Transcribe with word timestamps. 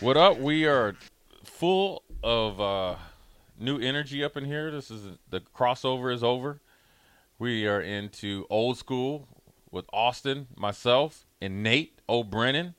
What 0.00 0.16
up? 0.16 0.38
We 0.38 0.64
are 0.66 0.94
full 1.44 2.04
of 2.24 2.58
uh, 2.58 2.96
new 3.58 3.78
energy 3.78 4.24
up 4.24 4.34
in 4.34 4.46
here. 4.46 4.70
This 4.70 4.90
is 4.90 5.02
the 5.28 5.40
crossover 5.54 6.10
is 6.10 6.24
over. 6.24 6.62
We 7.38 7.66
are 7.66 7.82
into 7.82 8.46
old 8.48 8.78
school 8.78 9.28
with 9.70 9.84
Austin, 9.92 10.46
myself, 10.56 11.26
and 11.42 11.62
Nate 11.62 12.00
O'Brennan. 12.08 12.76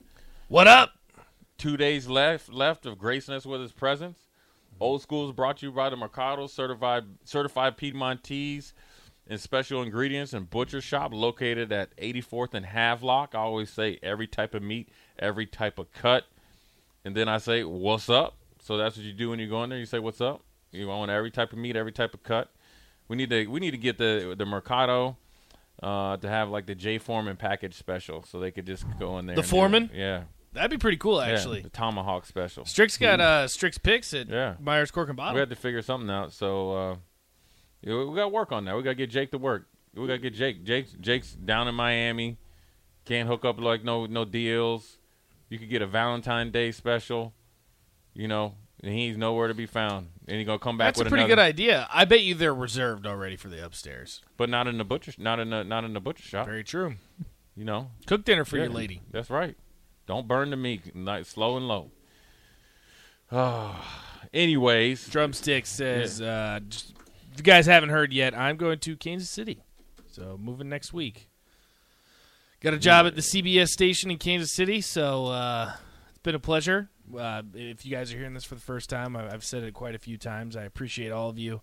What 0.48 0.66
up? 0.66 0.94
Two 1.58 1.76
days 1.76 2.08
left 2.08 2.52
left 2.52 2.86
of 2.86 2.98
gracing 2.98 3.34
us 3.34 3.46
with 3.46 3.60
his 3.60 3.70
presence. 3.70 4.18
Old 4.80 5.00
School 5.00 5.28
is 5.28 5.32
brought 5.32 5.58
to 5.58 5.66
you 5.66 5.72
by 5.72 5.90
the 5.90 5.96
Mercado 5.96 6.48
Certified 6.48 7.04
Certified 7.22 7.76
Piedmontese 7.76 8.72
and 9.28 9.38
Special 9.38 9.80
Ingredients 9.80 10.32
and 10.32 10.50
Butcher 10.50 10.80
Shop 10.80 11.12
located 11.14 11.70
at 11.70 11.96
84th 11.98 12.54
and 12.54 12.66
Havelock. 12.66 13.36
I 13.36 13.38
always 13.38 13.70
say 13.70 14.00
every 14.02 14.26
type 14.26 14.54
of 14.54 14.64
meat, 14.64 14.88
every 15.20 15.46
type 15.46 15.78
of 15.78 15.92
cut 15.92 16.24
and 17.04 17.14
then 17.16 17.28
I 17.28 17.38
say, 17.38 17.64
"What's 17.64 18.08
up?" 18.08 18.36
So 18.60 18.76
that's 18.76 18.96
what 18.96 19.04
you 19.04 19.12
do 19.12 19.30
when 19.30 19.38
you 19.38 19.48
go 19.48 19.62
in 19.64 19.70
there. 19.70 19.78
You 19.78 19.86
say, 19.86 19.98
"What's 19.98 20.20
up?" 20.20 20.42
You 20.70 20.88
want 20.88 21.10
every 21.10 21.30
type 21.30 21.52
of 21.52 21.58
meat, 21.58 21.76
every 21.76 21.92
type 21.92 22.14
of 22.14 22.22
cut. 22.22 22.50
We 23.08 23.16
need 23.16 23.30
to 23.30 23.46
we 23.46 23.60
need 23.60 23.72
to 23.72 23.76
get 23.78 23.98
the 23.98 24.34
the 24.38 24.46
Mercado 24.46 25.16
uh, 25.82 26.16
to 26.18 26.28
have 26.28 26.48
like 26.48 26.66
the 26.66 26.74
J 26.74 26.98
Foreman 26.98 27.36
package 27.36 27.74
special, 27.74 28.22
so 28.22 28.38
they 28.40 28.50
could 28.50 28.66
just 28.66 28.84
go 28.98 29.18
in 29.18 29.26
there. 29.26 29.36
The 29.36 29.42
Foreman? 29.42 29.90
yeah, 29.94 30.22
That'd 30.54 30.70
be 30.70 30.78
pretty 30.78 30.96
cool, 30.98 31.20
yeah, 31.20 31.32
actually. 31.32 31.60
the 31.62 31.68
Tomahawk 31.70 32.24
special. 32.26 32.64
Strick's 32.64 32.96
got 32.96 33.20
uh, 33.20 33.48
Strick's 33.48 33.78
picks 33.78 34.14
at 34.14 34.28
Yeah. 34.28 34.54
Meier's 34.60 34.90
Cork 34.90 35.08
and 35.08 35.16
Bottle. 35.16 35.34
We 35.34 35.40
had 35.40 35.50
to 35.50 35.56
figure 35.56 35.82
something 35.82 36.08
out, 36.10 36.32
so 36.32 36.72
uh, 36.72 36.96
we 37.82 37.90
got 38.14 38.22
to 38.22 38.28
work 38.28 38.52
on 38.52 38.64
that. 38.66 38.76
We 38.76 38.82
got 38.82 38.90
to 38.90 38.94
get 38.94 39.10
Jake 39.10 39.30
to 39.32 39.38
work. 39.38 39.66
We 39.94 40.06
got 40.06 40.14
to 40.14 40.18
get 40.18 40.34
Jake. 40.34 40.64
Jake. 40.64 41.00
Jake's 41.00 41.32
down 41.32 41.68
in 41.68 41.74
Miami. 41.74 42.38
Can't 43.04 43.28
hook 43.28 43.44
up 43.44 43.60
like 43.60 43.82
no 43.84 44.06
no 44.06 44.24
deals. 44.24 44.98
You 45.52 45.58
could 45.58 45.68
get 45.68 45.82
a 45.82 45.86
Valentine 45.86 46.50
Day 46.50 46.72
special. 46.72 47.34
You 48.14 48.26
know, 48.26 48.54
and 48.82 48.92
he's 48.94 49.16
nowhere 49.18 49.48
to 49.48 49.54
be 49.54 49.66
found. 49.66 50.08
And 50.26 50.38
he's 50.38 50.46
gonna 50.46 50.58
come 50.58 50.78
back 50.78 50.94
That's 50.94 51.00
a 51.00 51.04
pretty 51.04 51.24
another, 51.24 51.36
good 51.36 51.42
idea. 51.42 51.88
I 51.92 52.06
bet 52.06 52.22
you 52.22 52.34
they're 52.34 52.54
reserved 52.54 53.06
already 53.06 53.36
for 53.36 53.48
the 53.48 53.62
upstairs. 53.64 54.22
but 54.38 54.48
not 54.48 54.66
in 54.66 54.78
the 54.78 54.84
butcher, 54.84 55.12
not 55.18 55.38
in 55.40 55.50
the 55.50 55.62
not 55.62 55.84
in 55.84 55.92
the 55.92 56.00
butcher 56.00 56.22
shop. 56.22 56.46
Very 56.46 56.64
true. 56.64 56.94
You 57.54 57.64
know, 57.66 57.90
Cook 58.06 58.24
dinner 58.24 58.46
for 58.46 58.56
Yeah, 58.56 58.64
your 58.64 58.72
lady. 58.72 59.02
That's 59.10 59.28
right. 59.28 59.56
Don't 60.06 60.26
burn 60.26 60.48
the 60.50 60.56
meat. 60.56 60.96
Nice, 60.96 61.28
slow 61.28 61.56
and 61.58 61.68
low. 61.68 61.90
Ah, 63.30 64.10
anyways, 64.34 65.06
Drumstick 65.08 65.66
says, 65.66 66.20
uh, 66.20 66.60
just, 66.68 66.94
if 67.32 67.38
you 67.38 67.44
guys 67.44 67.66
haven't 67.66 67.90
heard 67.90 68.12
yet, 68.12 68.36
I'm 68.36 68.56
going 68.56 68.78
to 68.80 68.96
Kansas 68.96 69.28
City. 69.30 69.62
So 70.10 70.38
moving 70.40 70.68
next 70.68 70.92
week. 70.92 71.28
Got 72.62 72.74
a 72.74 72.78
job 72.78 73.06
at 73.06 73.16
the 73.16 73.22
CBS 73.22 73.70
station 73.70 74.12
in 74.12 74.18
Kansas 74.18 74.52
City, 74.54 74.80
so 74.80 75.26
uh, 75.26 75.72
it's 76.10 76.18
been 76.20 76.36
a 76.36 76.38
pleasure. 76.38 76.88
Uh, 77.18 77.42
if 77.54 77.84
you 77.84 77.90
guys 77.90 78.12
are 78.12 78.16
hearing 78.16 78.34
this 78.34 78.44
for 78.44 78.54
the 78.54 78.60
first 78.60 78.88
time, 78.88 79.16
I- 79.16 79.32
I've 79.32 79.42
said 79.42 79.64
it 79.64 79.74
quite 79.74 79.96
a 79.96 79.98
few 79.98 80.16
times. 80.16 80.54
I 80.56 80.62
appreciate 80.62 81.10
all 81.10 81.28
of 81.28 81.40
you. 81.40 81.60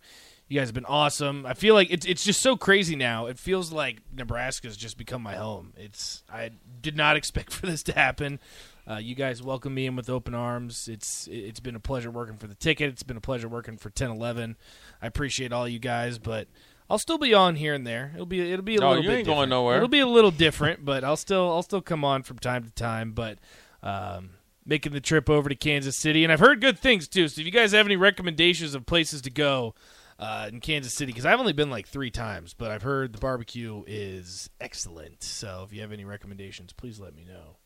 You 0.49 0.59
guys 0.59 0.67
have 0.67 0.75
been 0.75 0.83
awesome. 0.83 1.45
I 1.45 1.53
feel 1.53 1.73
like 1.73 1.89
it's 1.89 2.05
it's 2.05 2.25
just 2.25 2.41
so 2.41 2.57
crazy 2.57 2.97
now. 2.97 3.27
It 3.27 3.39
feels 3.39 3.71
like 3.71 3.99
Nebraska's 4.13 4.75
just 4.75 4.97
become 4.97 5.21
my 5.21 5.35
home. 5.35 5.71
It's 5.77 6.23
I 6.29 6.49
did 6.81 6.97
not 6.97 7.15
expect 7.17 7.53
for 7.53 7.65
this 7.65 7.81
to 7.83 7.93
happen. 7.93 8.39
Uh, 8.85 8.97
you 8.97 9.15
guys 9.15 9.41
welcome 9.41 9.73
me 9.75 9.85
in 9.85 9.95
with 9.95 10.09
open 10.09 10.33
arms. 10.33 10.89
It's 10.91 11.29
it's 11.31 11.61
been 11.61 11.75
a 11.75 11.79
pleasure 11.79 12.11
working 12.11 12.35
for 12.35 12.47
the 12.47 12.55
ticket. 12.55 12.89
It's 12.89 13.03
been 13.03 13.15
a 13.15 13.21
pleasure 13.21 13.47
working 13.47 13.77
for 13.77 13.88
1011. 13.89 14.57
I 15.01 15.07
appreciate 15.07 15.53
all 15.53 15.67
you 15.67 15.79
guys, 15.79 16.17
but 16.17 16.47
I'll 16.89 16.97
still 17.00 17.17
be 17.19 17.33
on 17.33 17.55
here 17.55 17.73
and 17.73 17.85
there. 17.85 18.11
It'll 18.16 18.25
be 18.25 18.51
it'll 18.51 18.66
be 18.66 18.75
a 18.75 18.79
No, 18.79 18.89
little 18.89 19.03
you 19.03 19.09
bit 19.09 19.17
ain't 19.19 19.27
going 19.27 19.50
nowhere. 19.50 19.77
It'll 19.77 19.88
be 19.88 20.00
a 20.00 20.07
little 20.07 20.31
different, 20.31 20.83
but 20.83 21.03
I'll 21.03 21.17
still 21.17 21.50
I'll 21.51 21.61
still 21.63 21.81
come 21.81 22.03
on 22.03 22.23
from 22.23 22.39
time 22.39 22.63
to 22.63 22.72
time. 22.72 23.11
But 23.11 23.38
um, 23.83 24.31
making 24.66 24.94
the 24.94 25.01
trip 25.01 25.29
over 25.29 25.50
to 25.50 25.55
Kansas 25.55 25.95
City, 25.95 26.23
and 26.23 26.33
I've 26.33 26.39
heard 26.39 26.61
good 26.61 26.79
things 26.79 27.07
too. 27.07 27.27
So 27.27 27.41
if 27.41 27.45
you 27.45 27.51
guys 27.51 27.72
have 27.73 27.85
any 27.85 27.95
recommendations 27.95 28.73
of 28.73 28.85
places 28.85 29.22
to 29.22 29.29
go 29.29 29.75
uh, 30.17 30.50
in 30.51 30.59
Kansas 30.61 30.94
City, 30.94 31.11
because 31.11 31.25
I've 31.25 31.39
only 31.39 31.53
been 31.53 31.69
like 31.69 31.88
three 31.88 32.09
times, 32.11 32.53
but 32.53 32.72
I've 32.72 32.81
heard 32.83 33.13
the 33.13 33.19
barbecue 33.19 33.83
is 33.88 34.50
excellent. 34.59 35.21
So 35.23 35.63
if 35.67 35.73
you 35.73 35.81
have 35.81 35.91
any 35.91 36.06
recommendations, 36.06 36.73
please 36.73 37.00
let 37.00 37.16
me 37.16 37.23
know. 37.23 37.57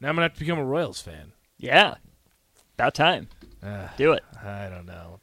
Now 0.00 0.08
I'm 0.08 0.14
gonna 0.16 0.22
have 0.24 0.34
to 0.34 0.40
become 0.40 0.58
a 0.58 0.64
Royals 0.64 1.00
fan. 1.00 1.32
Yeah. 1.58 1.96
About 2.78 2.94
time. 2.94 3.28
Uh, 3.62 3.88
Do 3.98 4.12
it. 4.12 4.24
I 4.42 4.68
don't 4.68 4.86
know. 4.86 5.20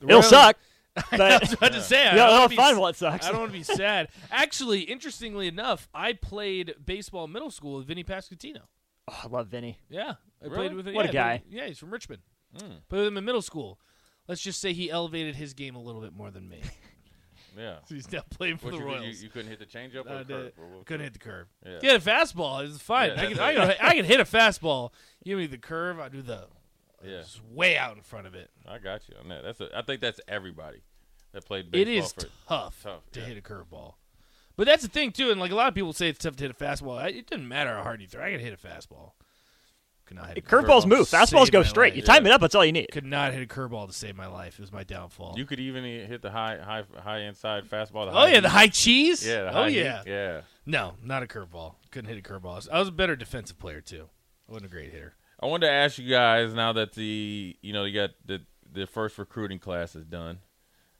The 0.00 0.06
It'll 0.06 0.20
Royals- 0.20 0.30
suck. 0.30 0.56
I 1.12 1.16
But 1.16 1.40
was 1.40 1.52
about 1.54 1.72
to 1.72 1.80
say, 1.80 2.06
I 2.06 2.10
you'll, 2.10 2.16
don't 2.16 2.28
you'll 2.30 2.38
wanna 2.40 2.48
be 2.50 2.56
find 2.56 2.78
what 2.78 2.96
sucks. 2.96 3.26
I 3.26 3.30
don't 3.30 3.40
want 3.40 3.52
to 3.52 3.58
be 3.58 3.62
sad. 3.76 4.08
Actually, 4.30 4.80
interestingly 4.80 5.48
enough, 5.48 5.88
I 5.94 6.12
played 6.12 6.74
baseball 6.84 7.24
in 7.24 7.32
middle 7.32 7.50
school 7.50 7.78
with 7.78 7.86
Vinny 7.86 8.04
Pasquantino. 8.04 8.62
Oh, 9.08 9.20
I 9.24 9.26
love 9.28 9.48
Vinny. 9.48 9.78
Yeah, 9.88 10.14
I 10.42 10.44
Really? 10.44 10.54
played 10.56 10.74
with 10.74 10.88
him. 10.88 10.94
What 10.94 11.06
a 11.06 11.08
yeah, 11.08 11.12
guy. 11.12 11.42
Yeah, 11.48 11.66
he's 11.66 11.78
from 11.78 11.90
Richmond. 11.92 12.22
Hmm. 12.56 12.66
Played 12.88 12.98
with 13.00 13.06
him 13.08 13.16
in 13.16 13.24
middle 13.24 13.42
school. 13.42 13.80
Let's 14.28 14.40
just 14.42 14.60
say 14.60 14.72
he 14.72 14.90
elevated 14.90 15.34
his 15.34 15.54
game 15.54 15.74
a 15.74 15.80
little 15.82 16.00
bit 16.02 16.12
more 16.12 16.30
than 16.30 16.48
me. 16.48 16.60
yeah. 17.58 17.76
so 17.86 17.94
he's 17.94 18.10
now 18.12 18.20
playing 18.30 18.58
for 18.58 18.66
What 18.66 18.72
the 18.72 18.78
you, 18.78 18.84
Royals. 18.84 19.04
You, 19.04 19.24
you 19.24 19.28
couldn't 19.30 19.48
hit 19.50 19.58
the 19.58 19.66
changeup 19.66 20.08
or 20.08 20.18
the 20.18 20.24
the- 20.24 20.34
curve? 20.34 20.52
Or 20.58 20.84
couldn't 20.84 21.04
hit 21.04 21.12
the 21.14 21.18
curve. 21.18 21.48
Yeah. 21.66 21.78
He 21.80 21.86
had 21.88 21.96
a 21.96 22.04
fastball. 22.04 22.64
It's 22.68 22.78
fine. 22.80 23.10
Yeah, 23.16 23.22
I 23.22 23.26
can, 23.26 23.38
I, 23.40 23.54
can, 23.54 23.74
I 23.80 23.94
can 23.94 24.04
hit 24.04 24.20
a 24.20 24.24
fastball. 24.24 24.90
Give 25.24 25.38
me 25.38 25.46
the 25.46 25.58
curve. 25.58 25.98
I 25.98 26.08
do 26.08 26.22
the 26.22 26.46
Yeah, 27.04 27.18
it's 27.20 27.40
way 27.50 27.76
out 27.76 27.96
in 27.96 28.02
front 28.02 28.26
of 28.26 28.34
it. 28.34 28.50
I 28.66 28.78
got 28.78 29.08
you 29.08 29.14
on 29.22 29.28
that. 29.28 29.42
That's 29.42 29.60
a, 29.60 29.68
I 29.76 29.82
think 29.82 30.00
that's 30.00 30.20
everybody 30.28 30.82
that 31.32 31.44
played 31.44 31.66
It 31.66 31.72
baseball. 31.72 32.04
is 32.04 32.12
for, 32.12 32.20
tough, 32.48 32.82
tough, 32.82 33.10
to 33.12 33.20
yeah. 33.20 33.26
hit 33.26 33.38
a 33.38 33.40
curveball. 33.40 33.94
But 34.56 34.66
that's 34.66 34.82
the 34.82 34.88
thing 34.88 35.12
too, 35.12 35.30
and 35.30 35.40
like 35.40 35.50
a 35.50 35.54
lot 35.54 35.68
of 35.68 35.74
people 35.74 35.92
say 35.92 36.08
it's 36.08 36.18
tough 36.18 36.36
to 36.36 36.44
hit 36.44 36.50
a 36.50 36.54
fastball. 36.54 37.02
It 37.04 37.28
doesn't 37.28 37.48
matter 37.48 37.74
how 37.74 37.82
hard 37.82 38.00
you 38.00 38.06
throw. 38.06 38.24
I 38.24 38.30
can 38.30 38.40
hit 38.40 38.52
a 38.52 38.56
fastball. 38.56 39.12
Could 40.04 40.16
not 40.16 40.28
hit 40.28 40.38
a 40.38 40.40
Curveballs 40.42 40.82
curveball 40.82 40.86
move. 40.88 41.08
Fastballs 41.08 41.50
go 41.50 41.62
straight. 41.62 41.92
life. 41.92 41.96
You 41.96 42.02
time 42.02 42.26
it 42.26 42.32
up. 42.32 42.40
That's 42.40 42.54
all 42.54 42.64
you 42.64 42.72
need. 42.72 42.88
Could 42.92 43.06
not 43.06 43.32
hit 43.32 43.42
a 43.42 43.46
curveball 43.46 43.86
to 43.86 43.92
save 43.92 44.16
my 44.16 44.26
life. 44.26 44.54
It 44.54 44.60
was 44.60 44.72
my 44.72 44.82
downfall. 44.82 45.34
You 45.36 45.46
could 45.46 45.60
even 45.60 45.84
hit 45.84 46.22
the 46.22 46.30
high, 46.30 46.58
high, 46.58 46.82
high 47.00 47.20
inside 47.20 47.64
fastball. 47.64 48.06
The 48.06 48.10
oh 48.10 48.14
high 48.14 48.32
yeah, 48.32 48.40
the 48.40 48.48
high 48.48 48.66
cheese. 48.66 49.26
Yeah. 49.26 49.44
The 49.44 49.48
oh 49.50 49.52
high 49.52 49.70
heat. 49.70 49.78
yeah. 49.78 50.02
Yeah. 50.04 50.40
No, 50.66 50.94
not 51.02 51.22
a 51.22 51.26
curveball. 51.26 51.76
Couldn't 51.90 52.10
hit 52.10 52.18
a 52.18 52.22
curveball. 52.28 52.68
I 52.70 52.78
was 52.78 52.88
a 52.88 52.92
better 52.92 53.16
defensive 53.16 53.58
player 53.58 53.80
too. 53.80 54.08
I 54.48 54.52
wasn't 54.52 54.70
a 54.70 54.74
great 54.74 54.90
hitter. 54.92 55.14
I 55.42 55.46
wanted 55.46 55.66
to 55.66 55.72
ask 55.72 55.98
you 55.98 56.08
guys 56.08 56.54
now 56.54 56.72
that 56.74 56.92
the 56.92 57.56
you 57.60 57.72
know 57.72 57.84
you 57.84 58.00
got 58.00 58.10
the 58.24 58.42
the 58.72 58.86
first 58.86 59.18
recruiting 59.18 59.58
class 59.58 59.96
is 59.96 60.06
done, 60.06 60.38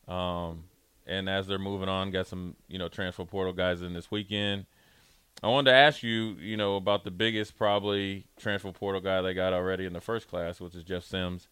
um, 0.08 0.64
and 1.06 1.28
as 1.28 1.46
they're 1.46 1.60
moving 1.60 1.88
on, 1.88 2.10
got 2.10 2.26
some 2.26 2.56
you 2.66 2.76
know 2.76 2.88
transfer 2.88 3.24
portal 3.24 3.52
guys 3.52 3.82
in 3.82 3.92
this 3.92 4.10
weekend. 4.10 4.66
I 5.44 5.48
wanted 5.48 5.70
to 5.70 5.76
ask 5.76 6.02
you 6.02 6.36
you 6.40 6.56
know 6.56 6.74
about 6.74 7.04
the 7.04 7.12
biggest 7.12 7.56
probably 7.56 8.26
transfer 8.36 8.72
portal 8.72 9.00
guy 9.00 9.22
they 9.22 9.32
got 9.32 9.52
already 9.52 9.86
in 9.86 9.92
the 9.92 10.00
first 10.00 10.26
class, 10.28 10.60
which 10.60 10.74
is 10.74 10.82
Jeff 10.82 11.04
Sims 11.04 11.46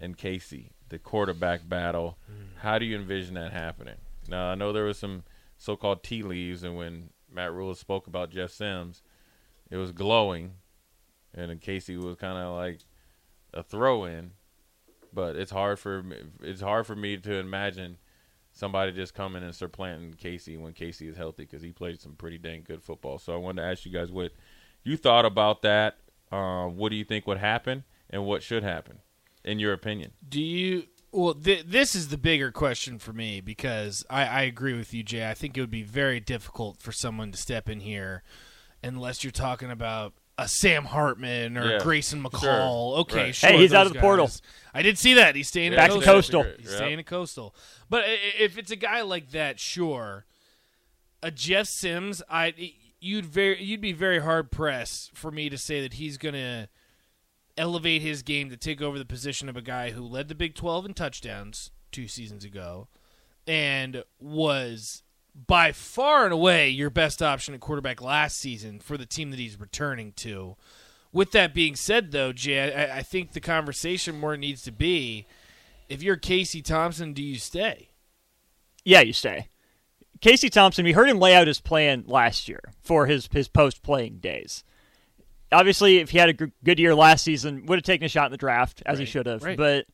and 0.00 0.16
Casey, 0.16 0.72
the 0.88 0.98
quarterback 0.98 1.68
battle. 1.68 2.16
How 2.62 2.78
do 2.78 2.86
you 2.86 2.96
envision 2.96 3.34
that 3.34 3.52
happening? 3.52 3.96
Now 4.28 4.50
I 4.50 4.54
know 4.54 4.72
there 4.72 4.84
was 4.84 4.98
some 4.98 5.24
so-called 5.58 6.02
tea 6.02 6.22
leaves, 6.22 6.62
and 6.62 6.74
when 6.74 7.10
Matt 7.30 7.52
Rhule 7.52 7.74
spoke 7.74 8.06
about 8.06 8.30
Jeff 8.30 8.50
Sims, 8.50 9.02
it 9.70 9.76
was 9.76 9.92
glowing 9.92 10.54
and 11.34 11.60
Casey 11.60 11.96
was 11.96 12.16
kind 12.16 12.38
of 12.38 12.56
like 12.56 12.80
a 13.52 13.62
throw 13.62 14.04
in. 14.04 14.32
But 15.12 15.36
it's 15.36 15.50
hard 15.50 15.78
for 15.78 16.02
me, 16.02 16.16
it's 16.40 16.60
hard 16.60 16.86
for 16.86 16.94
me 16.94 17.16
to 17.16 17.34
imagine 17.34 17.98
somebody 18.52 18.92
just 18.92 19.14
coming 19.14 19.42
and 19.42 19.54
supplanting 19.54 20.14
Casey 20.14 20.56
when 20.56 20.72
Casey 20.72 21.08
is 21.08 21.16
healthy 21.16 21.44
because 21.44 21.62
he 21.62 21.72
played 21.72 22.00
some 22.00 22.14
pretty 22.14 22.38
dang 22.38 22.62
good 22.62 22.82
football. 22.82 23.18
So 23.18 23.32
I 23.34 23.36
wanted 23.36 23.62
to 23.62 23.68
ask 23.68 23.84
you 23.84 23.92
guys 23.92 24.10
what 24.12 24.32
you 24.84 24.96
thought 24.96 25.24
about 25.24 25.62
that. 25.62 25.98
Uh, 26.30 26.66
what 26.66 26.90
do 26.90 26.96
you 26.96 27.04
think 27.04 27.26
would 27.26 27.38
happen, 27.38 27.82
and 28.08 28.24
what 28.24 28.40
should 28.40 28.62
happen, 28.62 28.98
in 29.44 29.58
your 29.58 29.72
opinion? 29.72 30.12
Do 30.28 30.40
you? 30.40 30.84
Well, 31.10 31.34
th- 31.34 31.64
this 31.66 31.96
is 31.96 32.08
the 32.08 32.16
bigger 32.16 32.52
question 32.52 33.00
for 33.00 33.12
me 33.12 33.40
because 33.40 34.04
I, 34.08 34.26
I 34.26 34.42
agree 34.42 34.74
with 34.74 34.94
you, 34.94 35.02
Jay. 35.02 35.28
I 35.28 35.34
think 35.34 35.56
it 35.56 35.60
would 35.60 35.72
be 35.72 35.82
very 35.82 36.20
difficult 36.20 36.78
for 36.78 36.92
someone 36.92 37.32
to 37.32 37.36
step 37.36 37.68
in 37.68 37.80
here 37.80 38.22
unless 38.80 39.24
you're 39.24 39.32
talking 39.32 39.72
about 39.72 40.12
a 40.42 40.48
Sam 40.48 40.84
Hartman 40.86 41.56
or 41.58 41.72
Yeah, 41.72 41.78
Grayson 41.82 42.22
McCall. 42.22 42.40
sure. 42.40 42.98
Okay, 43.00 43.24
Right. 43.24 43.34
sure. 43.34 43.50
Hey, 43.50 43.58
he's 43.58 43.74
out 43.74 43.86
of 43.86 43.92
the 43.92 44.00
portal. 44.00 44.30
I 44.72 44.82
did 44.82 44.96
see 44.98 45.14
that. 45.14 45.36
He's 45.36 45.48
staying 45.48 45.72
Back 45.72 45.90
at 45.90 45.98
to 45.98 46.04
Coastal. 46.04 46.44
Coastal. 46.44 46.58
He's 46.60 46.70
Yep. 46.70 46.76
staying 46.76 46.98
at 46.98 47.06
Coastal. 47.06 47.54
But 47.88 48.04
if 48.08 48.56
it's 48.56 48.70
a 48.70 48.76
guy 48.76 49.02
like 49.02 49.30
that, 49.32 49.60
sure. 49.60 50.24
A 51.22 51.30
Jeff 51.30 51.66
Sims, 51.66 52.22
I 52.30 52.54
you'd 53.00 53.26
very 53.26 53.62
you'd 53.62 53.80
be 53.80 53.92
very 53.92 54.20
hard 54.20 54.50
pressed 54.50 55.14
for 55.14 55.30
me 55.30 55.48
to 55.50 55.58
say 55.58 55.80
that 55.82 55.94
he's 55.94 56.16
gonna 56.16 56.68
elevate 57.58 58.00
his 58.00 58.22
game 58.22 58.48
to 58.50 58.56
take 58.56 58.80
over 58.80 58.98
the 58.98 59.04
position 59.04 59.48
of 59.48 59.56
a 59.56 59.62
guy 59.62 59.90
who 59.90 60.02
led 60.02 60.28
the 60.28 60.34
Big 60.34 60.54
12 60.54 60.86
in 60.86 60.94
touchdowns 60.94 61.70
two 61.92 62.08
seasons 62.08 62.44
ago 62.44 62.88
and 63.46 64.02
was 64.18 65.02
by 65.46 65.72
far 65.72 66.24
and 66.24 66.32
away 66.32 66.68
your 66.68 66.90
best 66.90 67.22
option 67.22 67.54
at 67.54 67.60
quarterback 67.60 68.02
last 68.02 68.38
season 68.38 68.80
for 68.80 68.96
the 68.96 69.06
team 69.06 69.30
that 69.30 69.38
he's 69.38 69.58
returning 69.58 70.12
to. 70.12 70.56
With 71.12 71.32
that 71.32 71.54
being 71.54 71.74
said, 71.74 72.12
though, 72.12 72.32
Jay, 72.32 72.72
I, 72.72 72.98
I 72.98 73.02
think 73.02 73.32
the 73.32 73.40
conversation 73.40 74.18
more 74.18 74.36
needs 74.36 74.62
to 74.62 74.72
be 74.72 75.26
if 75.90 76.02
you're 76.02 76.16
Casey 76.16 76.62
Thompson, 76.62 77.12
do 77.12 77.22
you 77.22 77.36
stay? 77.36 77.88
Yeah, 78.84 79.00
you 79.00 79.12
stay. 79.12 79.48
Casey 80.20 80.48
Thompson, 80.48 80.84
we 80.84 80.92
heard 80.92 81.08
him 81.08 81.18
lay 81.18 81.34
out 81.34 81.46
his 81.46 81.60
plan 81.60 82.04
last 82.06 82.48
year 82.48 82.60
for 82.80 83.06
his 83.06 83.28
his 83.32 83.48
post 83.48 83.82
playing 83.82 84.18
days. 84.18 84.64
Obviously, 85.52 85.98
if 85.98 86.10
he 86.10 86.18
had 86.18 86.28
a 86.28 86.50
good 86.62 86.78
year 86.78 86.94
last 86.94 87.24
season, 87.24 87.66
would 87.66 87.78
have 87.78 87.84
taken 87.84 88.04
a 88.04 88.08
shot 88.08 88.26
in 88.26 88.30
the 88.30 88.38
draft 88.38 88.82
as 88.86 89.00
he 89.00 89.04
should 89.04 89.26
have. 89.26 89.42
right. 89.42 89.56
But 89.56 89.86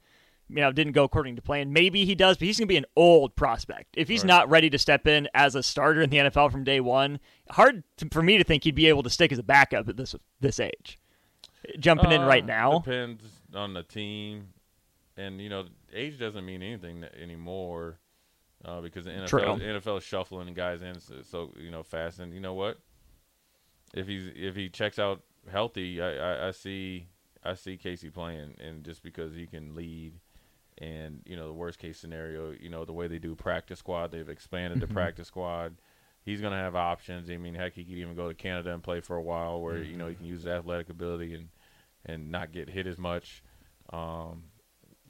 you 0.48 0.56
know, 0.56 0.70
didn't 0.72 0.92
go 0.92 1.04
according 1.04 1.36
to 1.36 1.42
plan. 1.42 1.72
Maybe 1.72 2.04
he 2.04 2.14
does, 2.14 2.36
but 2.36 2.46
he's 2.46 2.58
going 2.58 2.68
to 2.68 2.72
be 2.72 2.76
an 2.76 2.86
old 2.94 3.34
prospect. 3.34 3.94
If 3.96 4.08
he's 4.08 4.24
not 4.24 4.48
ready 4.48 4.70
to 4.70 4.78
step 4.78 5.06
in 5.06 5.28
as 5.34 5.54
a 5.54 5.62
starter 5.62 6.02
in 6.02 6.10
the 6.10 6.18
NFL 6.18 6.52
from 6.52 6.62
day 6.64 6.80
one, 6.80 7.18
hard 7.50 7.82
to, 7.98 8.08
for 8.12 8.22
me 8.22 8.38
to 8.38 8.44
think 8.44 8.64
he'd 8.64 8.74
be 8.74 8.86
able 8.86 9.02
to 9.02 9.10
stick 9.10 9.32
as 9.32 9.38
a 9.38 9.42
backup 9.42 9.88
at 9.88 9.96
this 9.96 10.14
this 10.40 10.60
age. 10.60 10.98
Jumping 11.80 12.12
in 12.12 12.22
Uh, 12.22 12.26
right 12.26 12.46
now, 12.46 12.78
depends 12.78 13.24
on 13.54 13.74
the 13.74 13.82
team, 13.82 14.48
and 15.16 15.40
you 15.40 15.48
know, 15.48 15.64
age 15.92 16.18
doesn't 16.18 16.44
mean 16.44 16.62
anything 16.62 17.04
anymore 17.20 17.98
uh, 18.64 18.80
because 18.80 19.04
the 19.04 19.10
NFL, 19.10 19.28
True. 19.28 19.40
NFL 19.40 19.98
is 19.98 20.04
shuffling 20.04 20.54
guys 20.54 20.82
in 20.82 21.00
so, 21.00 21.14
so 21.22 21.52
you 21.58 21.72
know 21.72 21.82
fast. 21.82 22.20
And 22.20 22.32
you 22.32 22.40
know 22.40 22.54
what? 22.54 22.78
If 23.94 24.06
he's 24.06 24.30
if 24.34 24.54
he 24.54 24.68
checks 24.68 24.98
out 24.98 25.22
healthy, 25.50 26.00
I, 26.00 26.16
I, 26.16 26.48
I 26.48 26.50
see 26.52 27.08
I 27.44 27.54
see 27.54 27.76
Casey 27.76 28.10
playing, 28.10 28.54
and 28.58 28.84
just 28.84 29.02
because 29.02 29.34
he 29.34 29.46
can 29.46 29.74
lead. 29.74 30.14
And 30.78 31.22
you 31.24 31.36
know 31.36 31.46
the 31.46 31.54
worst 31.54 31.78
case 31.78 31.98
scenario, 31.98 32.52
you 32.58 32.68
know 32.68 32.84
the 32.84 32.92
way 32.92 33.06
they 33.06 33.18
do 33.18 33.34
practice 33.34 33.78
squad, 33.78 34.10
they've 34.10 34.28
expanded 34.28 34.78
Mm-hmm. 34.80 34.88
the 34.88 34.94
practice 34.94 35.28
squad. 35.28 35.76
He's 36.22 36.40
going 36.40 36.52
to 36.52 36.58
have 36.58 36.74
options. 36.76 37.30
I 37.30 37.36
mean, 37.36 37.54
heck, 37.54 37.74
he 37.74 37.84
could 37.84 37.94
even 37.96 38.14
go 38.16 38.28
to 38.28 38.34
Canada 38.34 38.74
and 38.74 38.82
play 38.82 39.00
for 39.00 39.16
a 39.16 39.22
while, 39.22 39.60
where 39.60 39.78
you 39.82 39.96
know 39.96 40.08
he 40.08 40.14
can 40.16 40.26
use 40.26 40.40
his 40.42 40.48
athletic 40.48 40.90
ability 40.90 41.34
and 41.34 41.48
and 42.04 42.30
not 42.30 42.52
get 42.52 42.68
hit 42.68 42.86
as 42.86 42.98
much. 42.98 43.42
Um, 43.90 44.44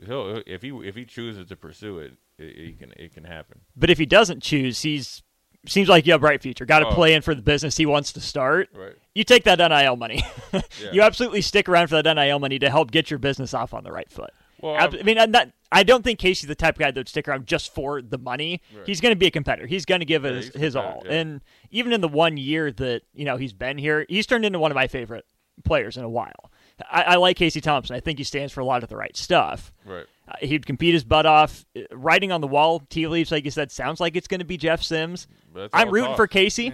he'll 0.05 0.43
if 0.47 0.63
he 0.63 0.69
if 0.85 0.95
he 0.95 1.05
chooses 1.05 1.49
to 1.49 1.57
pursue 1.57 1.99
it, 1.99 2.13
it, 2.39 2.45
it 2.45 2.79
can 2.79 2.93
it 2.97 3.15
can 3.15 3.25
happen. 3.25 3.61
but 3.77 3.91
if 3.91 3.99
he 3.99 4.07
doesn't 4.07 4.43
choose, 4.43 4.83
he's 4.83 5.23
seems 5.67 5.89
like 5.89 6.07
you 6.07 6.13
have 6.13 6.21
a 6.21 6.23
bright 6.23 6.43
future. 6.43 6.65
Got 6.65 6.81
to 6.81 6.87
Oh. 6.87 6.93
play 6.95 7.15
in 7.15 7.23
for 7.23 7.35
the 7.35 7.43
business 7.43 7.77
he 7.77 7.87
wants 7.87 8.13
to 8.13 8.21
start. 8.21 8.69
Right. 8.73 8.93
You 9.17 9.25
take 9.25 9.43
that 9.45 9.59
NIL 9.59 9.97
money. 9.97 10.23
Yeah. 10.53 10.91
You 10.93 11.03
absolutely 11.03 11.41
stick 11.43 11.69
around 11.69 11.89
for 11.89 12.01
that 12.01 12.15
NIL 12.15 12.39
money 12.39 12.59
to 12.61 12.71
help 12.71 12.91
get 12.93 13.11
your 13.11 13.19
business 13.19 13.53
off 13.53 13.75
on 13.75 13.83
the 13.83 13.91
right 13.91 14.09
foot. 14.11 14.31
Well, 14.61 14.75
I'm- 14.77 15.05
mean, 15.05 15.17
not, 15.31 15.49
I 15.73 15.83
don't 15.83 16.03
think 16.05 16.19
Casey's 16.19 16.49
the 16.49 16.55
type 16.55 16.77
of 16.77 16.79
guy 16.81 16.91
that 16.91 16.99
would 17.01 17.09
stick 17.09 17.27
around 17.29 17.47
just 17.47 17.75
for 17.75 18.01
the 18.01 18.19
money. 18.19 18.63
Right. 18.75 18.87
He's 18.87 19.01
going 19.01 19.13
to 19.13 19.19
be 19.19 19.27
a 19.27 19.31
competitor. 19.31 19.67
He's 19.67 19.85
going 19.85 20.01
to 20.01 20.05
give 20.05 20.25
Yeah, 20.25 20.33
his, 20.33 20.49
his 20.55 20.77
all. 20.77 21.03
yeah. 21.05 21.13
And 21.13 21.41
even 21.71 21.93
in 21.93 22.01
the 22.01 22.09
one 22.09 22.37
year 22.37 22.71
that 22.73 23.03
you 23.15 23.25
know 23.25 23.37
he's 23.37 23.53
been 23.53 23.79
here, 23.79 24.07
he's 24.09 24.27
turned 24.27 24.45
into 24.45 24.59
one 24.59 24.71
of 24.71 24.75
my 24.77 24.87
favorite 24.87 25.25
players 25.65 25.97
in 25.97 26.05
a 26.05 26.09
while. 26.09 26.51
I, 26.91 27.03
I 27.03 27.15
like 27.17 27.37
Casey 27.37 27.61
Thompson. 27.61 27.97
I 27.97 28.01
think 28.01 28.19
he 28.19 28.25
stands 28.25 28.53
for 28.53 28.61
a 28.61 28.65
lot 28.65 28.83
of 28.83 28.89
the 28.91 28.97
right 28.97 29.17
stuff. 29.17 29.73
Right. 29.85 30.05
Uh, 30.29 30.35
he'd 30.41 30.67
compete 30.67 30.93
his 30.93 31.05
butt 31.05 31.25
off. 31.27 31.65
Uh, 31.77 31.81
Writing 31.93 32.31
on 32.33 32.41
the 32.41 32.47
wall, 32.47 32.81
tea 32.91 33.07
leaves, 33.07 33.33
like 33.33 33.45
you 33.45 33.51
said, 33.51 33.73
sounds 33.73 33.99
like 34.01 34.15
it's 34.17 34.29
going 34.29 34.41
to 34.41 34.45
be 34.47 34.57
Jeff 34.59 34.83
Sims. 34.83 35.27
I'm 35.73 35.91
rooting 35.91 36.09
talk. 36.11 36.17
for 36.17 36.27
Casey. 36.27 36.73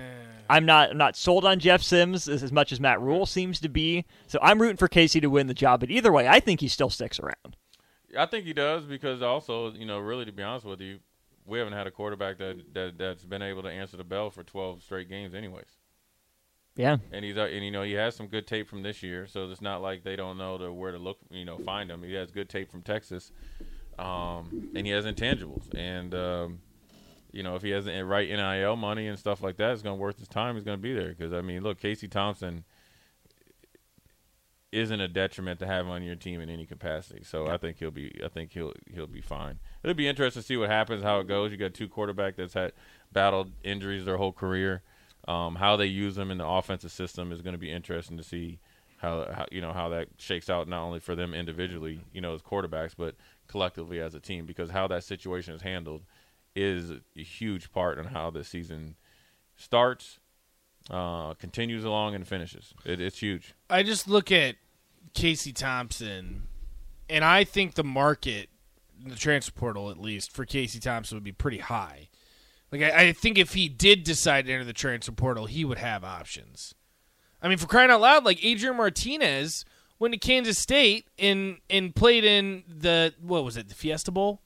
I'm 0.51 0.67
not. 0.67 0.91
I'm 0.91 0.99
not 0.99 1.17
sold 1.17 1.45
on 1.47 1.61
Jeff 1.61 1.83
Sims 1.83 2.29
as, 2.29 2.43
as 2.43 2.53
much 2.53 2.73
as 2.73 2.81
Matt 2.81 3.01
Rhule 3.01 3.25
seems 3.25 3.61
to 3.61 3.69
be. 3.69 4.05
So 4.27 4.39
I'm 4.43 4.61
rooting 4.61 4.77
for 4.77 4.89
Casey 4.89 5.21
to 5.21 5.29
win 5.29 5.47
the 5.47 5.55
job. 5.55 5.81
But 5.81 5.91
either 5.91 6.13
way, 6.13 6.27
I 6.29 6.41
think 6.41 6.61
he 6.61 6.69
still 6.69 6.91
sticks 6.91 7.19
around. 7.21 7.57
I 8.17 8.27
think 8.27 8.45
he 8.45 8.53
does 8.53 8.85
because 8.85 9.23
also, 9.23 9.73
you 9.73 9.87
know, 9.87 9.99
really 9.99 10.25
to 10.25 10.33
be 10.33 10.43
honest 10.43 10.67
with 10.67 10.81
you, 10.81 10.99
we 11.47 11.59
haven't 11.59 11.73
had 11.73 11.87
a 11.87 11.91
quarterback 11.91 12.39
that, 12.39 12.75
that 12.75 12.99
that's 12.99 13.25
been 13.25 13.43
able 13.43 13.63
to 13.63 13.69
answer 13.69 13.97
the 13.97 14.05
bell 14.05 14.31
for 14.31 14.43
12 14.43 14.83
straight 14.83 15.09
games, 15.09 15.35
anyways. 15.35 15.79
Yeah. 16.77 16.99
And 17.11 17.25
he's 17.25 17.37
uh, 17.37 17.43
and 17.53 17.65
you 17.65 17.71
know 17.71 17.83
he 17.83 17.93
has 17.93 18.17
some 18.17 18.29
good 18.29 18.47
tape 18.47 18.69
from 18.69 18.83
this 18.83 19.03
year, 19.03 19.27
so 19.27 19.51
it's 19.51 19.61
not 19.61 19.83
like 19.83 20.05
they 20.05 20.17
don't 20.17 20.39
know 20.39 20.57
to 20.57 20.73
where 20.73 20.93
to 20.93 20.99
look, 20.99 21.19
you 21.31 21.45
know, 21.45 21.59
find 21.59 21.91
him. 21.91 22.03
He 22.03 22.15
has 22.15 22.31
good 22.31 22.49
tape 22.49 22.71
from 22.71 22.81
Texas, 22.83 23.31
um, 23.99 24.71
and 24.75 24.87
he 24.87 24.93
has 24.93 25.05
intangibles. 25.05 25.75
And 25.75 26.15
um, 26.15 26.61
you 27.31 27.43
know, 27.43 27.57
if 27.57 27.63
he 27.63 27.71
has 27.71 27.85
the 27.85 28.05
right 28.05 28.29
NIL 28.29 28.77
money 28.77 29.07
and 29.09 29.19
stuff 29.19 29.43
like 29.43 29.59
that, 29.59 29.73
it's 29.73 29.83
going 29.83 29.97
to 29.99 30.01
worth 30.01 30.19
his 30.19 30.29
time. 30.29 30.55
He's 30.55 30.65
going 30.65 30.79
to 30.79 30.83
be 30.83 30.95
there 30.95 31.11
because 31.11 31.35
I 31.35 31.43
mean, 31.43 31.63
look, 31.63 31.79
Casey 31.79 32.09
Thompson 32.09 32.65
isn't 34.73 35.01
a 35.01 35.09
detriment 35.09 35.61
to 35.61 35.67
have 35.67 35.87
on 35.87 36.03
your 36.03 36.17
team 36.17 36.41
in 36.41 36.49
any 36.49 36.65
capacity. 36.65 37.23
So 37.23 37.47
I 37.47 37.59
think 37.59 37.79
he'll 37.79 37.91
be 37.91 38.21
I 38.25 38.29
think 38.29 38.53
he'll 38.53 38.73
he'll 38.93 39.07
be 39.07 39.21
fine. 39.21 39.59
It'll 39.83 39.95
be 39.95 40.09
interesting 40.09 40.43
to 40.43 40.47
see 40.47 40.57
what 40.57 40.71
happens, 40.71 41.03
how 41.03 41.21
it 41.21 41.29
goes. 41.29 41.53
You 41.53 41.59
got 41.59 41.75
two 41.75 41.89
quarterback 41.89 42.37
that's 42.37 42.55
had 42.55 42.73
battled 43.13 43.53
injuries 43.63 44.07
their 44.07 44.17
whole 44.17 44.33
career. 44.33 44.83
Um, 45.29 45.57
how 45.57 45.77
they 45.77 45.87
use 45.87 46.17
them 46.17 46.31
in 46.31 46.39
the 46.39 46.47
offensive 46.47 46.91
system 46.91 47.31
is 47.31 47.43
going 47.43 47.53
to 47.53 47.59
be 47.59 47.71
interesting 47.71 48.17
to 48.17 48.25
see 48.25 48.59
how, 48.97 49.29
how 49.33 49.47
you 49.53 49.61
know 49.61 49.73
how 49.73 49.89
that 49.91 50.09
shakes 50.17 50.49
out 50.49 50.69
not 50.69 50.83
only 50.83 51.01
for 51.01 51.15
them 51.15 51.35
individually, 51.35 52.01
you 52.13 52.21
know, 52.21 52.35
as 52.35 52.43
quarterbacks, 52.43 52.95
but 52.97 53.15
collectively 53.49 54.01
as 54.01 54.15
a 54.15 54.21
team. 54.21 54.47
Because 54.47 54.71
how 54.71 54.89
that 54.89 55.05
situation 55.05 55.55
is 55.55 55.63
handled 55.63 56.03
is 56.57 56.91
a 56.91 57.23
huge 57.23 57.73
part 57.73 57.99
in 57.99 58.07
how 58.07 58.31
the 58.31 58.45
season 58.45 58.97
starts, 59.57 60.19
uh, 60.91 61.35
continues 61.35 61.85
along, 61.85 62.15
and 62.15 62.27
finishes. 62.27 62.75
It, 62.85 63.01
it's 63.01 63.19
huge. 63.19 63.55
I 63.71 63.83
just 63.83 64.09
look 64.09 64.31
at 64.33 64.57
Casey 65.15 65.53
Thompson, 65.53 66.49
and 67.09 67.25
I 67.25 67.45
think 67.45 67.75
the 67.75 67.85
market, 67.85 68.49
the 69.05 69.17
transfer 69.17 69.53
portal 69.53 69.91
at 69.91 69.99
least, 69.99 70.33
for 70.33 70.45
Casey 70.45 70.81
Thompson 70.81 71.17
would 71.17 71.25
be 71.25 71.33
pretty 71.33 71.59
high. 71.59 72.09
Like 72.71 72.83
I, 72.83 73.09
I 73.09 73.13
think 73.13 73.39
if 73.39 73.53
he 73.55 73.69
did 73.69 74.03
decide 74.05 74.47
to 74.47 74.53
enter 74.53 74.65
the 74.65 74.73
transfer 74.73 75.13
portal, 75.13 75.47
he 75.47 75.65
would 75.65 75.79
have 75.79 76.05
options. 76.05 76.75
I 77.43 77.49
mean, 77.49 77.59
for 77.59 77.67
crying 77.67 77.91
out 77.91 78.01
loud, 78.01 78.25
like 78.25 78.43
Adrian 78.45 78.77
Martinez 78.77 79.65
went 79.99 80.15
to 80.15 80.19
Kansas 80.19 80.59
State 80.59 81.07
and 81.19 81.59
and 81.69 81.95
played 81.95 82.25
in 82.25 82.65
the 82.69 83.13
what 83.21 83.45
was 83.45 83.57
it, 83.57 83.69
the 83.69 83.75
Fiesta 83.75 84.11
Bowl? 84.11 84.41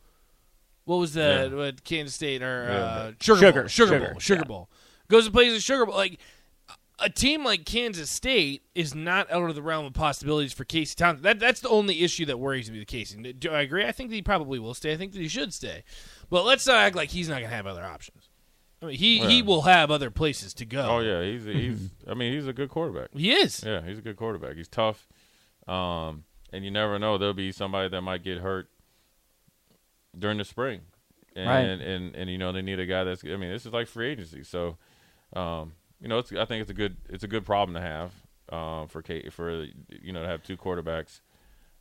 What 0.85 0.97
was 0.97 1.15
the 1.15 1.49
Yeah. 1.51 1.57
what 1.57 1.85
Kansas 1.85 2.15
State 2.15 2.43
or 2.43 2.65
Yeah. 2.69 2.75
uh, 2.75 3.13
Sugar, 3.21 3.37
Sugar, 3.39 3.53
Bowl, 3.61 3.69
Sugar, 3.69 3.93
Sugar, 3.93 4.11
Bowl, 4.13 4.19
Sugar 4.21 4.41
yeah. 4.41 4.49
Bowl? 4.49 4.71
Goes 5.09 5.27
and 5.27 5.35
plays 5.35 5.55
at 5.55 5.63
Sugar 5.63 5.87
Bowl. 5.87 5.95
Like 5.95 6.19
a 6.99 7.11
team 7.11 7.45
like 7.45 7.65
Kansas 7.67 8.11
State 8.11 8.63
is 8.75 8.95
not 8.95 9.31
out 9.31 9.49
of 9.51 9.55
the 9.55 9.63
realm 9.63 9.85
of 9.85 9.93
possibilities 9.93 10.53
for 10.55 10.65
Casey 10.65 10.95
Thompson. 10.97 11.23
That 11.23 11.39
that's 11.39 11.61
the 11.61 11.69
only 11.69 12.03
issue 12.03 12.25
that 12.27 12.39
worries 12.39 12.71
me 12.71 12.79
with 12.79 12.89
Casey. 12.89 13.33
Do 13.35 13.51
I 13.51 13.61
agree? 13.63 13.85
I 13.85 13.93
think 13.93 14.11
that 14.11 14.17
he 14.17 14.23
probably 14.23 14.59
will 14.59 14.75
stay. 14.75 14.93
I 14.93 14.97
think 14.97 15.13
that 15.13 15.21
he 15.21 15.29
should 15.29 15.53
stay. 15.53 15.85
But 16.31 16.45
let's 16.45 16.67
not 16.67 16.77
act 16.77 16.97
like 16.97 17.11
he's 17.11 17.29
not 17.29 17.41
going 17.41 17.51
to 17.51 17.55
have 17.57 17.67
other 17.67 17.85
options. 17.85 18.29
I 18.83 18.87
mean, 18.87 18.97
he 18.97 19.19
he 19.21 19.43
will 19.43 19.63
have 19.63 19.91
other 19.91 20.11
places 20.11 20.53
to 20.55 20.65
go. 20.67 20.83
Oh 20.89 20.99
yeah, 21.01 21.23
he's 21.23 21.45
he's. 21.45 21.91
I 22.09 22.15
mean, 22.15 22.33
he's 22.33 22.47
a 22.47 22.53
good 22.53 22.69
quarterback. 22.71 23.09
he 23.15 23.33
is. 23.33 23.63
Yeah, 23.65 23.81
he's 23.83 23.99
a 23.99 24.03
good 24.03 24.17
quarterback. 24.17 24.57
He's 24.57 24.69
tough, 24.69 25.07
um, 25.67 26.25
and 26.53 26.63
you 26.65 26.71
never 26.71 26.99
know. 26.99 27.17
There'll 27.17 27.33
be 27.35 27.53
somebody 27.53 27.89
that 27.89 28.01
might 28.03 28.23
get 28.23 28.39
hurt 28.39 28.69
during 30.19 30.39
the 30.39 30.45
spring, 30.45 30.83
and 31.35 31.47
Right. 31.49 31.61
and, 31.61 31.83
and 31.83 32.15
and 32.17 32.31
you 32.31 32.39
know 32.39 32.53
they 32.53 32.63
need 32.63 32.79
a 32.81 32.87
guy 32.87 33.05
that's. 33.05 33.25
I 33.25 33.37
mean, 33.37 33.51
this 33.51 33.67
is 33.67 33.73
like 33.73 33.87
free 33.89 34.11
agency, 34.11 34.43
so 34.45 34.77
um, 35.35 35.73
you 36.01 36.09
know 36.09 36.19
it's. 36.19 36.33
I 36.33 36.45
think 36.45 36.63
it's 36.63 36.71
a 36.71 36.75
good 36.75 36.97
it's 37.09 37.25
a 37.25 37.29
good 37.29 37.45
problem 37.45 37.75
to 37.75 37.81
have 37.81 38.13
um, 38.51 38.89
for 38.89 39.03
K, 39.03 39.29
for 39.31 39.67
you 39.89 40.13
know 40.13 40.23
to 40.23 40.29
have 40.29 40.43
two 40.43 40.57
quarterbacks, 40.57 41.21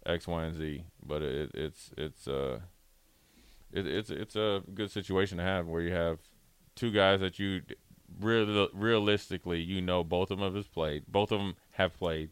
X, 0.06 0.28
Y, 0.28 0.44
and 0.44 0.56
Z. 0.56 0.84
But 1.06 1.22
it, 1.22 1.52
it's 1.54 1.92
it's 1.98 2.28
uh 2.28 2.60
it, 3.72 3.86
it's 3.88 4.10
it's 4.10 4.36
a 4.36 4.64
good 4.74 4.90
situation 4.92 5.38
to 5.38 5.44
have 5.44 5.68
where 5.68 5.82
you 5.82 5.92
have 5.94 6.20
two 6.75 6.92
guys 6.92 7.20
that 7.20 7.40
you 7.40 7.62
real, 8.20 8.68
realistically 8.74 9.60
you 9.62 9.82
know 9.82 10.04
both 10.04 10.32
of 10.32 10.40
them 10.40 10.56
have 10.56 10.72
played 10.74 11.04
both 11.08 11.32
of 11.32 11.40
them 11.40 11.56
have 11.72 11.96
played 11.98 12.30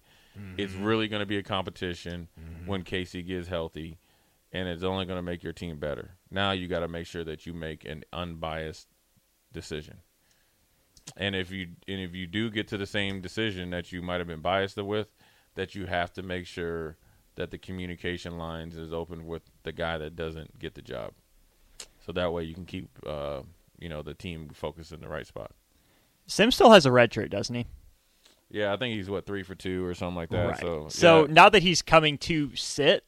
it's 0.57 0.73
really 0.73 1.07
going 1.07 1.19
to 1.19 1.25
be 1.27 1.37
a 1.37 1.43
competition 1.43 2.27
when 2.65 2.83
casey 2.83 3.21
gets 3.21 3.47
healthy 3.47 3.99
and 4.51 4.67
it's 4.67 4.83
only 4.83 5.05
going 5.05 5.17
to 5.17 5.21
make 5.23 5.43
your 5.43 5.53
team 5.53 5.77
better 5.77 6.11
Now 6.31 6.51
you 6.51 6.67
got 6.67 6.79
to 6.79 6.87
make 6.87 7.05
sure 7.05 7.23
that 7.23 7.45
you 7.45 7.53
make 7.53 7.85
an 7.85 8.03
unbiased 8.13 8.87
decision. 9.51 9.97
And 11.17 11.35
if 11.35 11.51
you 11.51 11.67
and 11.87 11.99
if 11.99 12.13
you 12.13 12.27
do 12.27 12.49
get 12.49 12.67
to 12.69 12.77
the 12.77 12.85
same 12.85 13.21
decision 13.21 13.69
that 13.71 13.91
you 13.91 14.01
might 14.01 14.19
have 14.19 14.27
been 14.27 14.41
biased 14.41 14.77
with, 14.77 15.07
that 15.55 15.75
you 15.75 15.85
have 15.85 16.13
to 16.13 16.23
make 16.23 16.47
sure 16.47 16.97
that 17.35 17.51
the 17.51 17.57
communication 17.57 18.37
lines 18.37 18.77
is 18.77 18.93
open 18.93 19.25
with 19.25 19.43
the 19.63 19.71
guy 19.71 19.97
that 19.97 20.15
doesn't 20.15 20.59
get 20.59 20.75
the 20.75 20.81
job. 20.81 21.11
So 22.05 22.11
that 22.13 22.31
way 22.31 22.43
you 22.43 22.53
can 22.53 22.65
keep 22.65 22.89
uh, 23.05 23.41
you 23.79 23.89
know 23.89 24.01
the 24.01 24.13
team 24.13 24.49
focused 24.53 24.91
in 24.91 25.01
the 25.01 25.07
right 25.07 25.27
spot. 25.27 25.51
Sim 26.27 26.51
still 26.51 26.71
has 26.71 26.85
a 26.85 26.91
red 26.91 27.13
shirt, 27.13 27.29
doesn't 27.29 27.55
he? 27.55 27.65
Yeah, 28.49 28.71
I 28.71 28.77
think 28.77 28.95
he's 28.95 29.09
what 29.09 29.25
three 29.25 29.43
for 29.43 29.55
two 29.55 29.85
or 29.85 29.93
something 29.93 30.15
like 30.15 30.29
that. 30.29 30.47
right. 30.47 30.59
So 30.59 30.87
so 30.89 31.21
yeah. 31.21 31.33
now 31.33 31.49
that 31.49 31.63
he's 31.63 31.81
coming 31.81 32.17
to 32.19 32.55
sit, 32.55 33.03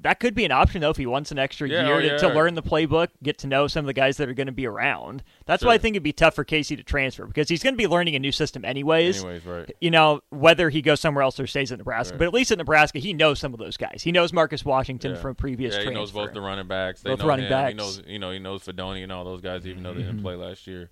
that 0.00 0.20
could 0.20 0.34
be 0.34 0.44
an 0.44 0.52
option 0.52 0.80
though 0.82 0.90
if 0.90 0.96
he 0.98 1.06
wants 1.06 1.30
an 1.32 1.38
extra 1.38 1.68
Yeah, 1.68 1.86
year 1.86 1.94
oh, 1.96 2.00
to, 2.00 2.06
yeah. 2.06 2.16
to 2.18 2.28
learn 2.28 2.54
the 2.54 2.62
playbook, 2.62 3.08
get 3.22 3.38
to 3.38 3.46
know 3.46 3.66
some 3.66 3.80
of 3.80 3.86
the 3.86 3.92
guys 3.94 4.18
that 4.18 4.28
are 4.28 4.34
going 4.34 4.46
to 4.46 4.52
be 4.52 4.66
around. 4.66 5.22
That's 5.46 5.64
why 5.64 5.74
I 5.74 5.78
think 5.78 5.94
it'd 5.94 6.02
be 6.02 6.12
tough 6.12 6.34
for 6.34 6.44
Casey 6.44 6.76
to 6.76 6.82
transfer 6.82 7.24
because 7.26 7.48
he's 7.48 7.62
going 7.62 7.74
to 7.74 7.78
be 7.78 7.86
learning 7.86 8.14
a 8.14 8.18
new 8.18 8.30
system 8.32 8.64
anyways. 8.64 9.24
anyways, 9.24 9.44
right? 9.46 9.76
You 9.80 9.90
know, 9.90 10.20
whether 10.30 10.68
he 10.70 10.82
goes 10.82 11.00
somewhere 11.00 11.22
else 11.22 11.40
or 11.40 11.46
stays 11.46 11.72
at 11.72 11.78
Nebraska. 11.78 12.12
Right. 12.14 12.18
But 12.18 12.26
at 12.28 12.34
least 12.34 12.50
at 12.52 12.58
Nebraska, 12.58 12.98
he 12.98 13.12
knows 13.14 13.38
some 13.40 13.52
of 13.54 13.58
those 13.58 13.76
guys. 13.76 14.02
He 14.02 14.12
knows 14.12 14.32
Marcus 14.32 14.64
Washington 14.64 15.16
from 15.16 15.34
previous 15.34 15.72
Yeah, 15.74 15.80
he 15.80 15.84
transfer. 15.86 16.00
knows 16.00 16.12
both 16.12 16.34
the 16.34 16.40
running 16.40 16.66
backs. 16.68 17.00
They 17.02 17.10
Both 17.10 17.20
know 17.20 17.26
running 17.28 17.46
him. 17.46 17.50
backs. 17.52 17.70
He 17.70 17.76
knows, 17.76 18.02
you 18.06 18.18
know, 18.18 18.30
he 18.32 18.38
knows 18.38 18.64
Fidone 18.64 19.02
and 19.02 19.10
all 19.12 19.24
those 19.24 19.40
guys, 19.40 19.66
even 19.66 19.82
though 19.82 19.94
they 19.94 20.00
Mm-hmm. 20.00 20.10
didn't 20.10 20.22
play 20.22 20.34
last 20.36 20.66
year. 20.66 20.90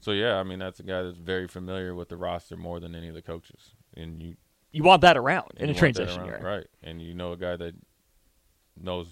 So 0.00 0.12
yeah, 0.12 0.36
I 0.36 0.42
mean, 0.42 0.58
that's 0.58 0.80
a 0.80 0.84
guy 0.84 1.02
that's 1.02 1.18
very 1.18 1.48
familiar 1.48 1.94
with 1.94 2.08
the 2.08 2.16
roster 2.16 2.56
more 2.56 2.78
than 2.78 2.94
any 2.94 3.08
of 3.08 3.14
the 3.14 3.22
coaches, 3.22 3.70
and 3.96 4.22
you 4.22 4.36
you 4.70 4.82
want 4.82 5.02
that 5.02 5.16
around 5.16 5.52
in 5.56 5.70
a 5.70 5.74
transition 5.74 6.24
year. 6.24 6.40
right? 6.42 6.66
And 6.82 7.00
you 7.00 7.14
know 7.14 7.32
a 7.32 7.36
guy 7.36 7.56
that 7.56 7.74
knows 8.80 9.06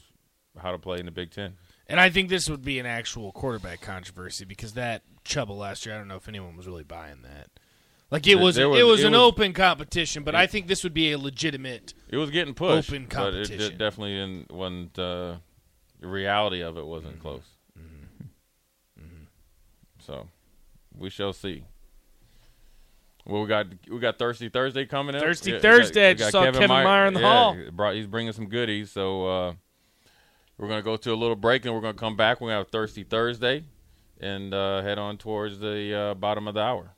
how 0.60 0.70
to 0.72 0.78
play 0.78 0.98
in 0.98 1.06
the 1.06 1.12
Big 1.12 1.30
Ten. 1.30 1.54
And 1.86 1.98
I 2.00 2.10
think 2.10 2.28
this 2.28 2.48
would 2.48 2.64
be 2.64 2.78
an 2.78 2.86
actual 2.86 3.32
quarterback 3.32 3.80
controversy 3.80 4.44
because 4.44 4.74
that 4.74 5.02
Chuba 5.24 5.56
last 5.56 5.84
year, 5.86 5.94
I 5.94 5.98
don't 5.98 6.08
know 6.08 6.16
if 6.16 6.28
anyone 6.28 6.56
was 6.56 6.66
really 6.66 6.84
buying 6.84 7.22
that. 7.22 7.48
Like 8.10 8.26
it 8.26 8.34
was, 8.36 8.58
was- 8.58 8.78
it 8.78 8.84
was 8.84 9.00
it 9.00 9.06
an 9.06 9.12
was- 9.12 9.20
open 9.20 9.52
competition, 9.54 10.22
but 10.22 10.34
I 10.34 10.46
think 10.46 10.66
this 10.66 10.84
would 10.84 10.92
be 10.94 11.12
a 11.12 11.18
legitimate. 11.18 11.94
It 12.08 12.16
was 12.18 12.30
getting 12.30 12.54
pushed, 12.54 12.90
Open 12.90 13.04
but 13.04 13.34
it 13.34 13.48
competition. 13.48 13.78
definitely 13.78 14.18
in, 14.18 14.46
wasn't. 14.50 14.98
Uh, 14.98 15.36
the 16.00 16.08
reality 16.08 16.60
of 16.62 16.76
it 16.76 16.84
wasn't 16.84 17.14
Mm-hmm. 17.14 17.22
close. 17.22 17.42
So 20.00 20.28
we 20.96 21.10
shall 21.10 21.32
see. 21.32 21.64
Well, 23.24 23.42
we 23.42 23.48
got 23.48 23.66
we 23.88 23.98
got 24.00 24.18
Thirsty 24.18 24.48
Thursday 24.48 24.84
coming 24.84 25.14
up. 25.14 25.22
Thirsty 25.22 25.50
Yeah, 25.50 25.56
we 25.56 25.62
Thursday. 25.62 26.08
I 26.08 26.12
we 26.12 26.14
just 26.16 26.32
saw 26.32 26.44
Kevin 26.44 26.68
Meyer 26.68 27.06
in 27.06 27.14
the 27.14 27.20
yeah, 27.20 27.32
hall. 27.32 27.56
Brought, 27.72 27.94
he's 27.94 28.06
bringing 28.06 28.32
some 28.32 28.48
goodies, 28.48 28.90
so 28.90 29.26
uh, 29.26 29.54
we're 30.58 30.68
gonna 30.68 30.82
go 30.82 30.96
to 30.96 31.12
a 31.12 31.14
little 31.14 31.36
break, 31.36 31.64
and 31.64 31.74
we're 31.74 31.80
gonna 31.80 31.94
come 31.94 32.16
back. 32.16 32.40
We're 32.40 32.48
gonna 32.48 32.58
have 32.58 32.68
Thirsty 32.68 33.04
Thursday, 33.04 33.64
and 34.20 34.52
uh, 34.52 34.82
head 34.82 34.98
on 34.98 35.18
towards 35.18 35.60
the 35.60 35.94
uh, 35.94 36.14
bottom 36.14 36.48
of 36.48 36.54
the 36.54 36.60
hour. 36.60 36.96